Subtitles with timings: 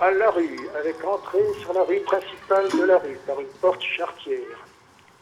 [0.00, 3.82] à la rue, avec entrée sur la rue principale de la rue, par une porte
[3.82, 4.58] chartière.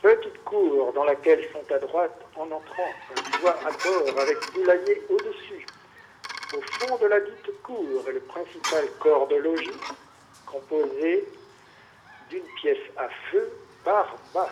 [0.01, 5.03] Petite cour dans laquelle sont à droite, en entrant, un toit à bord avec poulailler
[5.11, 5.67] au-dessus.
[6.57, 9.81] Au fond de la dite cour est le principal corps de logis,
[10.47, 11.27] composé
[12.31, 13.51] d'une pièce à feu
[13.85, 14.51] par bas,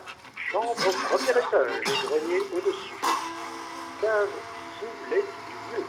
[0.50, 2.94] chambre au premier étage grenier au-dessus,
[4.00, 4.28] cave
[4.80, 5.86] sous les lieux,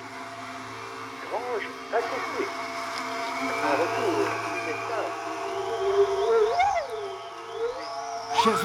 [1.29, 2.49] grange à côté,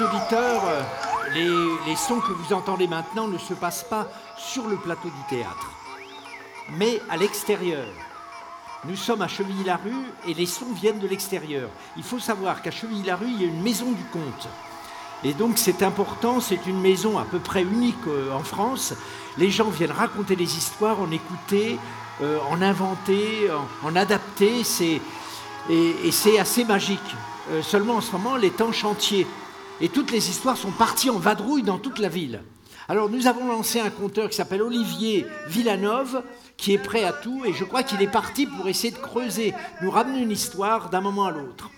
[0.01, 0.63] Auditeurs,
[1.33, 1.49] les,
[1.85, 5.71] les sons que vous entendez maintenant ne se passent pas sur le plateau du théâtre,
[6.77, 7.85] mais à l'extérieur.
[8.85, 11.69] Nous sommes à Chevilly-la-Rue et les sons viennent de l'extérieur.
[11.97, 14.47] Il faut savoir qu'à Chevilly-la-Rue, il y a une maison du comte.
[15.25, 18.93] Et donc c'est important, c'est une maison à peu près unique euh, en France.
[19.37, 21.77] Les gens viennent raconter des histoires, en écouter,
[22.21, 23.49] euh, en inventer,
[23.83, 24.61] en, adapter.
[24.81, 25.01] Et,
[26.05, 26.99] et c'est assez magique.
[27.51, 29.27] Euh, seulement en ce moment, elle est en chantier.
[29.81, 32.41] Et toutes les histoires sont parties en vadrouille dans toute la ville.
[32.89, 36.23] Alors nous avons lancé un conteur qui s'appelle Olivier Villanove,
[36.57, 39.53] qui est prêt à tout, et je crois qu'il est parti pour essayer de creuser,
[39.83, 41.69] nous ramener une histoire d'un moment à l'autre.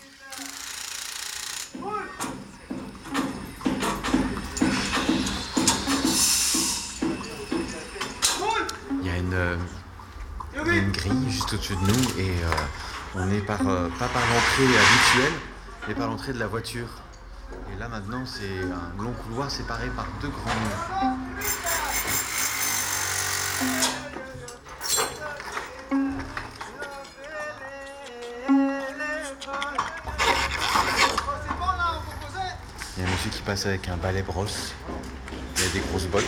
[9.00, 9.56] Il y a une, euh,
[10.54, 12.50] grille juste au-dessus de nous et euh,
[13.16, 15.38] on est par, euh, pas par l'entrée habituelle,
[15.86, 17.01] mais par l'entrée de la voiture.
[17.72, 20.86] Et là maintenant c'est un long couloir séparé par deux grands murs.
[32.96, 34.74] Il y a un monsieur qui passe avec un balai brosse.
[35.56, 36.24] Il a des grosses bottes.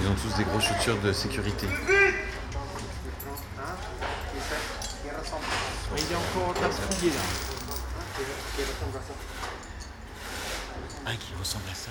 [0.00, 1.68] Ils ont tous des grosses chaussures de sécurité.
[5.94, 7.20] Il est encore en train de fouiller là.
[11.12, 11.90] Un qui ressemble à ça.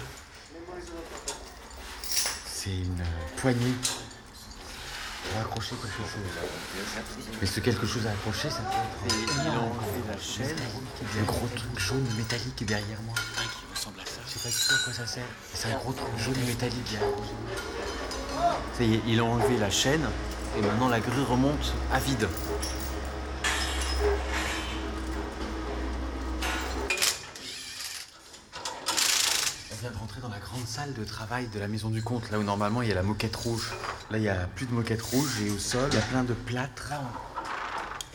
[2.47, 3.75] C'est une euh, poignée
[5.23, 6.33] pour accrocher quelque chose.
[7.39, 9.15] Mais ce quelque chose à accrocher, ça peut être.
[9.45, 10.57] Il a enlevé la chaîne.
[11.01, 13.13] Il y a un gros truc jaune métallique derrière moi.
[13.37, 14.21] Un qui ressemble à ça.
[14.25, 15.25] Je sais pas du tout à quoi ça sert.
[15.53, 17.25] C'est un gros truc jaune métallique derrière moi.
[18.75, 20.07] Ça y est, il a enlevé la chaîne
[20.57, 22.27] et maintenant la grue remonte à vide.
[29.71, 32.39] On vient de rentrer dans la salle de travail de la maison du comte, là
[32.39, 33.71] où normalement il y a la moquette rouge.
[34.09, 36.23] Là, il y a plus de moquette rouge et au sol, il y a plein
[36.23, 36.93] de plâtres.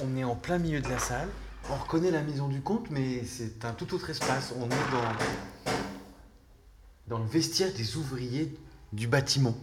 [0.01, 1.29] On est en plein milieu de la salle.
[1.71, 4.53] On reconnaît la maison du comte, mais c'est un tout autre espace.
[4.59, 5.73] On est
[7.09, 8.55] dans, dans le vestiaire des ouvriers
[8.93, 9.56] du bâtiment.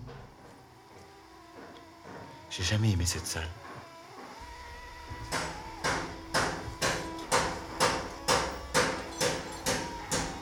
[2.50, 3.48] J'ai jamais aimé cette salle.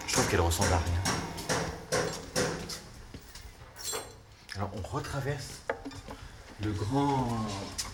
[0.07, 1.10] Je trouve qu'elle ressemble à rien.
[4.55, 5.61] Alors on retraverse
[6.63, 7.47] le grand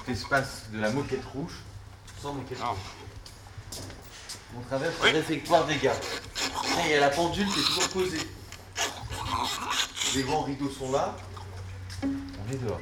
[0.09, 1.62] espace de la moquette rouge
[2.22, 2.78] sans moquette rouge.
[4.57, 5.94] On traverse le réfectoire des gars.
[5.94, 8.28] Là, il y a la pendule qui est toujours posée.
[10.16, 11.16] Les grands rideaux sont là.
[12.03, 12.79] On est dehors.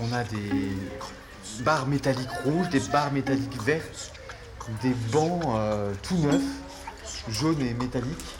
[0.00, 0.72] On a des
[1.60, 4.12] barres métalliques rouges, des barres métalliques vertes,
[4.82, 6.42] des bancs euh, tout neufs,
[7.28, 8.36] jaunes et métalliques.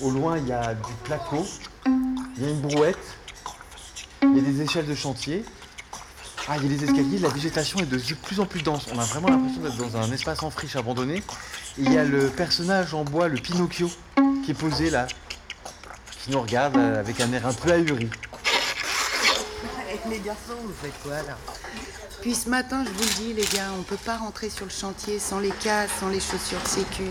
[0.00, 1.46] Au loin, il y a du placo,
[1.86, 2.98] il y a une brouette,
[4.22, 5.44] il y a des échelles de chantier.
[6.48, 8.86] Ah, il y a des escaliers, la végétation est de plus en plus dense.
[8.92, 11.16] On a vraiment l'impression d'être dans un espace en friche abandonné.
[11.78, 13.90] Et il y a le personnage en bois, le Pinocchio,
[14.44, 15.06] qui est posé là,
[16.22, 18.10] qui nous regarde avec un air un peu ahuri.
[20.10, 21.38] Les garçons, vous faites quoi là?
[22.20, 24.70] Puis ce matin, je vous le dis, les gars, on peut pas rentrer sur le
[24.70, 27.04] chantier sans les casques, sans les chaussures sécu.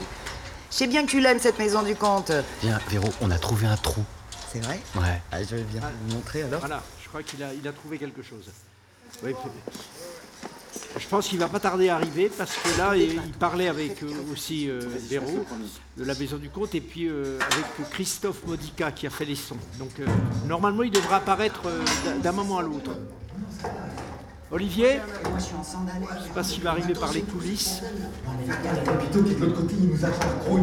[0.73, 2.31] Je sais bien que tu l'aimes cette maison du comte.
[2.63, 4.03] Viens, Véro, on a trouvé un trou.
[4.51, 5.22] C'est vrai Ouais.
[5.31, 6.61] Ah, je vais bien vous montrer alors.
[6.61, 8.50] Voilà, je crois qu'il a, il a trouvé quelque chose.
[9.21, 9.36] Oui,
[10.98, 14.01] je pense qu'il va pas tarder à arriver parce que là, il, il parlait avec
[14.01, 15.45] euh, aussi euh, Véro
[15.95, 19.36] de la Maison du Comte et puis euh, avec Christophe Modica qui a fait les
[19.36, 19.57] sons.
[19.77, 20.07] Donc euh,
[20.48, 21.83] normalement, il devra apparaître euh,
[22.24, 22.89] d'un moment à l'autre.
[24.53, 26.03] Olivier Moi, je suis en sandales.
[26.15, 27.81] Je sais pas s'il va arriver par les coulisses.
[28.47, 30.61] Le capitaux qui est de l'autre côté, il nous attend à grouille.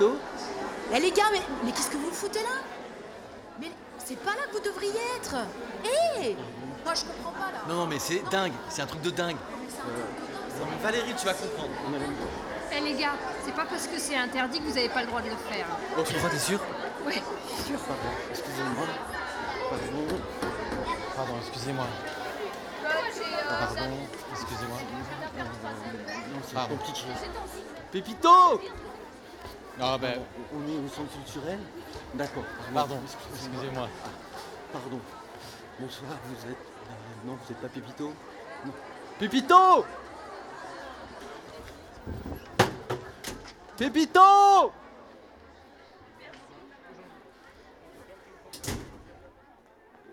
[0.00, 0.14] Euh,
[0.94, 2.60] Eh les gars, mais, mais qu'est-ce que vous foutez là?
[3.60, 3.70] Mais
[4.04, 5.34] c'est pas là que vous devriez être
[5.84, 6.36] Hé
[6.84, 9.36] Moi je comprends pas là Non, non, mais c'est dingue, c'est un truc de dingue.
[10.58, 11.70] Non, mais Valérie, tu vas comprendre.
[12.72, 13.14] Eh les gars,
[13.44, 15.66] c'est pas parce que c'est interdit que vous avez pas le droit de le faire.
[15.98, 16.60] Oh, tu crois, t'es sûr?
[17.06, 17.78] Ouais, sûr.
[17.78, 18.86] Pardon, excusez-moi.
[19.70, 20.20] Pardon.
[21.16, 21.86] Pardon, excusez-moi.
[23.48, 23.90] Pardon,
[24.32, 24.78] excusez-moi.
[25.38, 27.02] Non, c'est compliqué.
[27.92, 28.60] Pépito
[29.80, 30.20] Ah ben,
[30.54, 31.58] On est au centre culturel
[32.14, 32.44] D'accord.
[32.72, 33.88] pardon, excusez-moi.
[34.72, 35.00] Pardon.
[35.78, 36.56] Bonsoir, vous êtes.
[36.56, 38.12] euh, non, vous n'êtes pas Pépito
[39.18, 39.84] Pépito
[43.76, 44.72] Pépito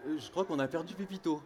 [0.06, 1.42] Euh, Je crois qu'on a perdu Pépito.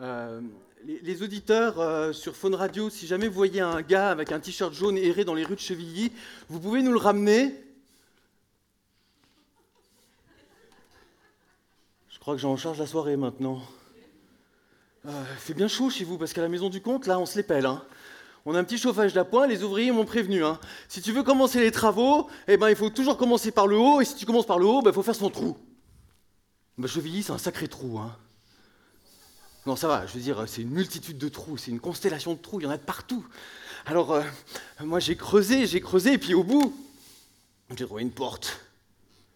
[0.00, 0.40] Euh,
[0.84, 4.72] les, auditeurs euh, sur Phone Radio, si jamais vous voyez un gars avec un t-shirt
[4.72, 6.12] jaune errer dans les rues de Chevilly,
[6.48, 7.54] vous pouvez nous le ramener
[12.08, 13.60] Je crois que j'en charge la soirée maintenant.
[15.06, 17.36] Euh, fait bien chaud chez vous, parce qu'à la maison du compte, là, on se
[17.36, 17.66] les pèle.
[17.66, 17.82] hein.
[18.44, 20.44] On a un petit chauffage d'appoint, les ouvriers m'ont prévenu.
[20.44, 20.58] hein.
[20.88, 24.00] Si tu veux commencer les travaux, eh ben, il faut toujours commencer par le haut,
[24.00, 25.56] et si tu commences par le haut, il faut faire son trou.
[26.78, 27.98] Bah, Chevilly, c'est un sacré trou.
[27.98, 28.16] Hein.
[29.64, 32.38] Non, ça va, je veux dire, c'est une multitude de trous, c'est une constellation de
[32.38, 33.24] trous, il y en a de partout.
[33.86, 34.22] Alors, euh,
[34.80, 36.76] moi, j'ai creusé, j'ai creusé, et puis au bout,
[37.76, 38.60] j'ai trouvé une porte.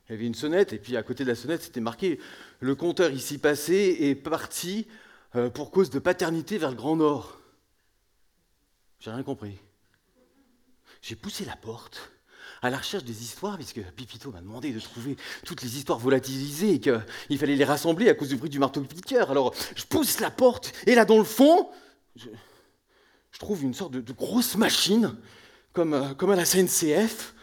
[0.09, 2.19] Il y avait une sonnette, et puis à côté de la sonnette, c'était marqué
[2.61, 4.89] Le compteur ici passé est parti
[5.37, 7.39] euh, pour cause de paternité vers le Grand Nord.
[8.99, 9.57] J'ai rien compris.
[11.03, 12.11] J'ai poussé la porte
[12.63, 16.75] à la recherche des histoires, puisque Pipito m'a demandé de trouver toutes les histoires volatilisées
[16.75, 19.31] et qu'il fallait les rassembler à cause du bruit du marteau-piqueur.
[19.31, 21.69] Alors, je pousse la porte, et là, dans le fond,
[22.17, 22.29] je,
[23.39, 25.15] trouve une sorte de, grosse machine,
[25.73, 27.35] comme, euh, à la CNCF.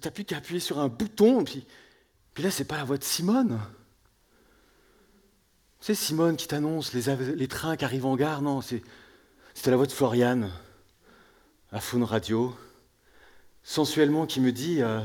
[0.00, 1.66] T'as plus qu'à appuyer sur un bouton, puis,
[2.34, 3.58] puis là, c'est pas la voix de Simone.
[5.80, 8.82] C'est Simone qui t'annonce les trains qui arrivent en gare, non, c'est-
[9.54, 10.52] c'était la voix de Floriane,
[11.72, 12.54] à Faune Radio
[13.62, 15.00] sensuellement qui me dit euh,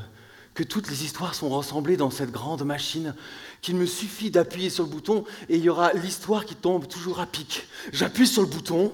[0.53, 3.15] que toutes les histoires sont rassemblées dans cette grande machine,
[3.61, 7.19] qu'il me suffit d'appuyer sur le bouton et il y aura l'histoire qui tombe toujours
[7.19, 7.67] à pic.
[7.91, 8.93] J'appuie sur le bouton.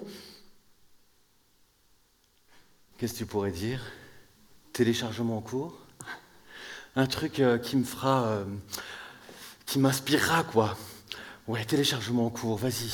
[2.98, 3.82] Qu'est-ce que tu pourrais dire?
[4.74, 5.78] Téléchargement en cours?
[6.96, 8.26] Un truc euh, qui me fera.
[8.26, 8.46] euh,
[9.70, 10.76] qui m'inspirera, quoi.
[11.48, 12.90] Ouais, téléchargement en cours, vas-y.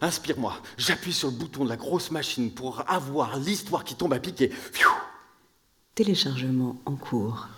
[0.00, 0.60] Inspire-moi.
[0.76, 4.40] J'appuie sur le bouton de la grosse machine pour avoir l'histoire qui tombe à pic
[4.40, 4.50] et.
[5.94, 7.48] Téléchargement en cours.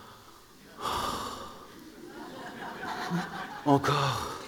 [3.65, 4.41] Encore.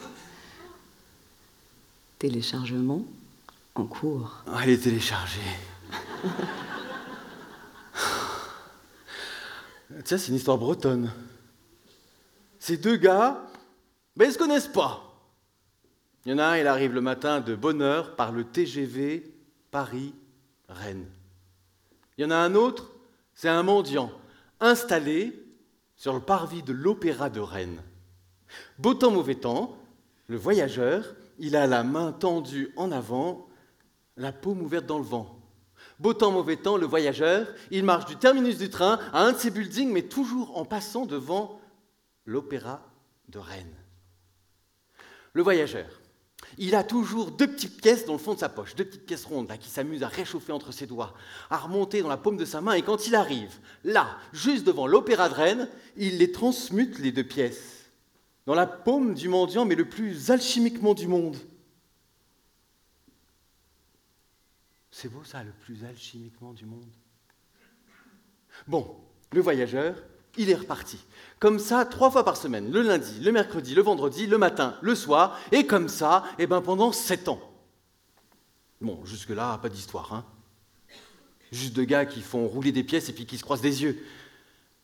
[2.18, 3.04] Téléchargement
[3.76, 4.42] en cours.
[4.60, 5.40] Elle est téléchargée.
[10.04, 11.12] Tiens, c'est une histoire bretonne.
[12.58, 13.40] Ces deux gars,
[14.16, 15.02] ben, ils se connaissent pas.
[16.24, 19.32] Il y en a un, il arrive le matin de bonne heure par le TGV
[19.70, 21.06] Paris-Rennes.
[22.18, 22.90] Il y en a un autre,
[23.36, 24.10] c'est un mendiant
[24.60, 25.32] installé
[25.94, 27.82] sur le parvis de l'Opéra de Rennes.
[28.78, 29.76] Beau temps, mauvais temps,
[30.26, 33.46] le voyageur, il a la main tendue en avant,
[34.16, 35.38] la paume ouverte dans le vent.
[35.98, 39.38] Beau temps, mauvais temps, le voyageur, il marche du terminus du train à un de
[39.38, 41.60] ses buildings, mais toujours en passant devant
[42.24, 42.82] l'Opéra
[43.28, 43.76] de Rennes.
[45.34, 46.00] Le voyageur,
[46.58, 49.24] il a toujours deux petites pièces dans le fond de sa poche, deux petites pièces
[49.24, 51.14] rondes là, qui s'amusent à réchauffer entre ses doigts,
[51.50, 54.86] à remonter dans la paume de sa main, et quand il arrive, là, juste devant
[54.86, 57.90] l'Opéra de Rennes, il les transmute, les deux pièces,
[58.46, 61.36] dans la paume du mendiant, mais le plus alchimiquement du monde.
[64.90, 66.88] C'est beau ça, le plus alchimiquement du monde.
[68.66, 68.96] Bon,
[69.32, 69.96] le voyageur,
[70.36, 70.98] il est reparti.
[71.38, 74.94] Comme ça, trois fois par semaine, le lundi, le mercredi, le vendredi, le matin, le
[74.94, 77.40] soir, et comme ça, et ben pendant sept ans.
[78.80, 80.24] Bon, jusque-là, pas d'histoire, hein.
[81.52, 84.02] Juste de gars qui font rouler des pièces et puis qui se croisent des yeux.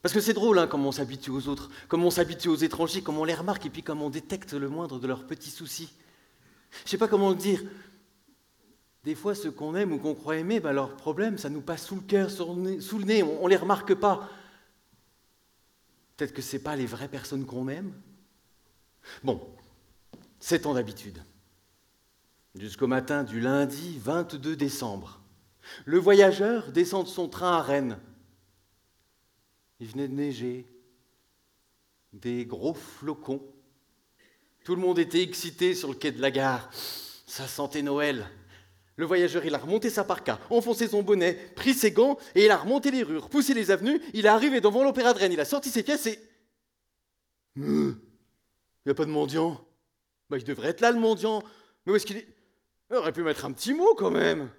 [0.01, 3.03] Parce que c'est drôle, hein, comment on s'habitue aux autres, comment on s'habitue aux étrangers,
[3.03, 5.93] comment on les remarque et puis comment on détecte le moindre de leurs petits soucis.
[6.85, 7.63] Je sais pas comment le dire.
[9.05, 11.87] Des fois, ceux qu'on aime ou qu'on croit aimer, ben, leurs problèmes, ça nous passe
[11.87, 14.29] sous le cœur, sous le nez, on ne les remarque pas.
[16.23, 17.93] Peut-être que ce pas les vraies personnes qu'on aime.
[19.25, 19.45] Bon,
[20.39, 21.21] sept ans d'habitude.
[22.55, 25.21] Jusqu'au matin du lundi 22 décembre.
[25.85, 27.99] Le voyageur descend de son train à Rennes.
[29.81, 30.65] Il venait de neiger.
[32.13, 33.43] Des gros flocons.
[34.63, 36.71] Tout le monde était excité sur le quai de la gare.
[37.27, 38.31] Ça sentait Noël.
[38.97, 42.51] Le voyageur, il a remonté sa parka, enfoncé son bonnet, pris ses gants, et il
[42.51, 45.45] a remonté les rues, poussé les avenues, il est arrivé devant l'Opéra de il a
[45.45, 46.19] sorti ses pièces et...
[47.57, 47.95] Il
[48.87, 49.65] n'y a pas de mendiant?
[50.29, 51.43] Bah, il devrait être là, le mendiant.
[51.85, 52.27] Mais où est-ce qu'il est?
[52.91, 54.51] Il aurait pu mettre un petit mot, quand même.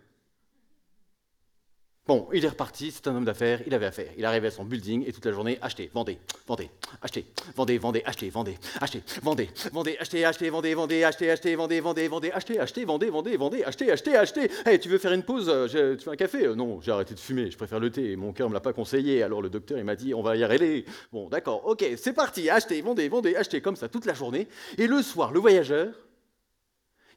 [2.05, 4.11] Bon, il est reparti, c'est un homme d'affaires, il avait affaire.
[4.17, 6.69] Il arrivait à son building et toute la journée, achetez, vendez, vendez,
[7.01, 11.79] achetez, vendez, vendez, achetez, vendez, achetez, vendez, vendez, achetez, achetez, vendez, vendez, achetez, achetez, vendez,
[11.79, 14.51] vendez, vendez, achetez, achetez, vendez, vendez, vendez, achetez, achetez, achetez.
[14.65, 16.53] Hey, tu veux faire une pause Tu veux un café?
[16.53, 18.17] Non, j'ai arrêté de fumer, je préfère le thé.
[18.17, 20.43] Mon cœur me l'a pas conseillé, alors le docteur il m'a dit, on va y
[20.43, 20.83] arrêter.
[21.13, 24.49] Bon, d'accord, ok, c'est parti, achetez, vendez, vendez, achetez, comme ça toute la journée.
[24.77, 25.93] Et le soir, le voyageur,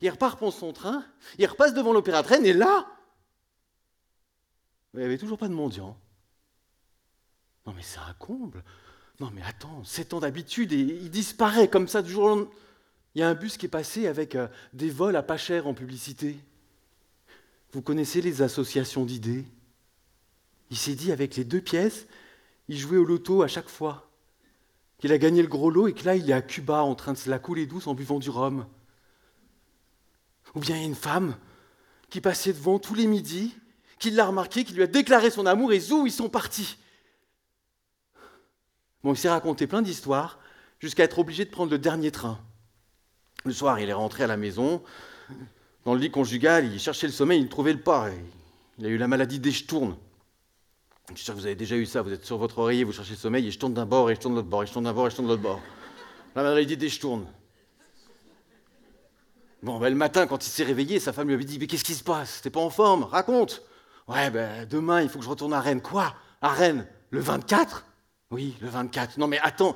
[0.01, 1.05] il repart prendre son train,
[1.39, 2.87] il repasse devant l'opéra et là,
[4.97, 5.99] il n'y avait toujours pas de mendiant.
[7.67, 8.65] Non mais c'est un comble.
[9.21, 12.51] Non mais attends, sept ans d'habitude et il disparaît comme ça du jour au lendemain.
[13.15, 15.67] Il y a un bus qui est passé avec euh, des vols à pas cher
[15.67, 16.39] en publicité.
[17.73, 19.47] Vous connaissez les associations d'idées?
[20.71, 22.07] Il s'est dit avec les deux pièces,
[22.69, 24.11] il jouait au loto à chaque fois.
[24.99, 27.13] Qu'il a gagné le gros lot et que là il est à Cuba en train
[27.13, 28.67] de se la couler douce en buvant du rhum.
[30.55, 31.37] Ou bien il y a une femme
[32.09, 33.55] qui passait devant tous les midis
[33.99, 36.77] qu'il l'a remarqué, qu'il lui a déclaré son amour et zou, ils sont partis.
[39.03, 40.39] Bon, il s'est raconté plein d'histoires
[40.81, 42.39] jusqu'à être obligé de prendre le dernier train.
[43.45, 44.83] Le soir, il est rentré à la maison.
[45.85, 48.11] Dans le lit conjugal, il cherchait le sommeil, il ne trouvait le pas.
[48.79, 49.97] Il a eu la maladie des tourne.
[51.11, 52.03] Je suis sûr que vous avez déjà eu ça.
[52.03, 54.17] Vous êtes sur votre oreiller, vous cherchez le sommeil, et je tourne d'un bord, et
[54.17, 55.43] je tourne de l'autre bord, et je tourne d'un bord, et je tourne de l'autre
[55.43, 55.61] bord.
[56.35, 57.27] La maladie des tourne.
[59.63, 61.85] Bon, ben, le matin, quand il s'est réveillé, sa femme lui avait dit Mais qu'est-ce
[61.85, 62.43] qui se passe?
[62.43, 63.05] T'es pas en forme?
[63.05, 63.63] Raconte
[64.09, 65.83] Ouais, ben demain, il faut que je retourne à Rennes.
[65.83, 66.15] Quoi?
[66.41, 66.87] À Rennes?
[67.11, 67.85] Le 24
[68.31, 69.19] Oui, le 24.
[69.19, 69.75] Non, mais attends.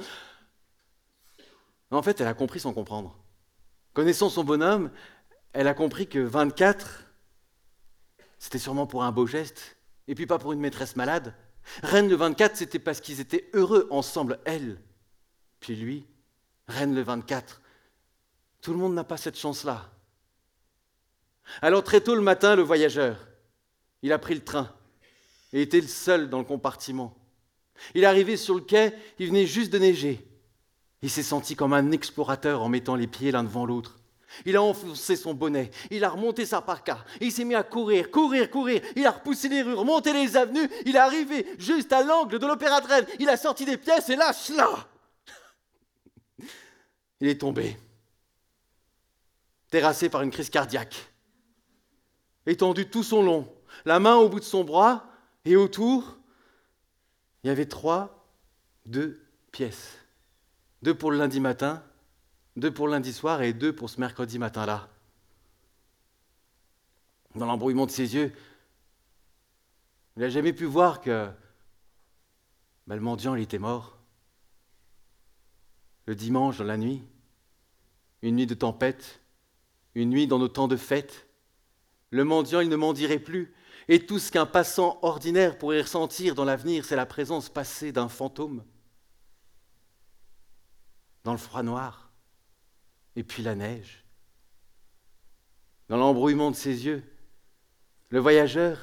[1.90, 3.16] En fait, elle a compris sans comprendre.
[3.92, 4.90] Connaissant son bonhomme,
[5.52, 7.04] elle a compris que 24,
[8.38, 11.34] c'était sûrement pour un beau geste, et puis pas pour une maîtresse malade.
[11.82, 14.80] Rennes le 24, c'était parce qu'ils étaient heureux ensemble, elle.
[15.58, 16.06] Puis lui,
[16.68, 17.60] Rennes le 24.
[18.62, 19.90] Tout le monde n'a pas cette chance-là.
[21.62, 23.16] Alors très tôt le matin, le voyageur,
[24.02, 24.72] il a pris le train.
[25.52, 27.16] Et était le seul dans le compartiment.
[27.94, 30.26] Il est arrivé sur le quai, il venait juste de neiger.
[31.02, 33.96] Il s'est senti comme un explorateur en mettant les pieds l'un devant l'autre.
[34.44, 38.12] Il a enfoncé son bonnet, il a remonté sa parka, il s'est mis à courir,
[38.12, 42.02] courir, courir, il a repoussé les rues, remonté les avenues, il est arrivé juste à
[42.04, 44.88] l'angle de l'opéra de Rennes, il a sorti des pièces et là, là.
[47.20, 47.76] Il est tombé,
[49.68, 50.96] terrassé par une crise cardiaque,
[52.46, 53.52] étendu tout son long,
[53.84, 55.06] la main au bout de son bras,
[55.44, 56.18] et autour,
[57.42, 58.26] il y avait trois,
[58.86, 59.20] deux
[59.52, 59.98] pièces.
[60.82, 61.82] Deux pour le lundi matin,
[62.56, 64.88] deux pour le lundi soir et deux pour ce mercredi matin-là.
[67.34, 68.32] Dans l'embrouillement de ses yeux,
[70.16, 71.30] il n'a jamais pu voir que
[72.86, 73.96] le mendiant, il était mort.
[76.06, 77.02] Le dimanche, dans la nuit,
[78.22, 79.20] une nuit de tempête,
[79.94, 81.28] une nuit dans nos temps de fête,
[82.10, 83.54] le mendiant, il ne mendirait plus,
[83.90, 88.08] et tout ce qu'un passant ordinaire pourrait ressentir dans l'avenir, c'est la présence passée d'un
[88.08, 88.64] fantôme.
[91.24, 92.12] Dans le froid noir,
[93.16, 94.04] et puis la neige.
[95.88, 97.02] Dans l'embrouillement de ses yeux,
[98.10, 98.78] le voyageur,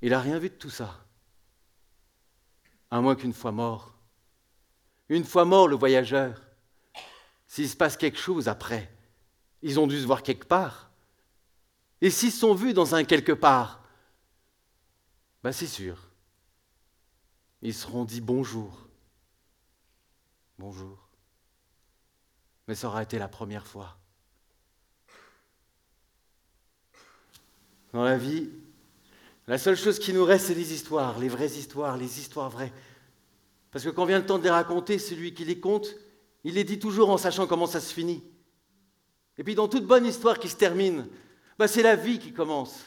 [0.00, 1.04] il n'a rien vu de tout ça.
[2.92, 3.98] À moins qu'une fois mort.
[5.08, 6.40] Une fois mort, le voyageur,
[7.48, 8.96] s'il se passe quelque chose après,
[9.60, 10.92] ils ont dû se voir quelque part.
[12.00, 13.82] Et s'ils sont vus dans un quelque part,
[15.42, 16.10] ben c'est sûr,
[17.62, 18.86] ils seront dit bonjour.
[20.58, 21.08] Bonjour.
[22.66, 23.96] Mais ça aura été la première fois.
[27.92, 28.50] Dans la vie,
[29.46, 32.72] la seule chose qui nous reste, c'est les histoires, les vraies histoires, les histoires vraies.
[33.70, 35.94] Parce que quand vient le temps de les raconter, celui qui les compte,
[36.44, 38.24] il les dit toujours en sachant comment ça se finit.
[39.38, 41.06] Et puis dans toute bonne histoire qui se termine,
[41.58, 42.84] bah, c'est la vie qui commence.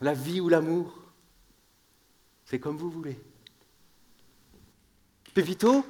[0.00, 0.94] La vie ou l'amour.
[2.44, 3.18] C'est comme vous voulez.
[5.34, 5.84] Pépito?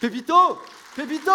[0.00, 0.58] Pépito?
[0.96, 1.30] Pépito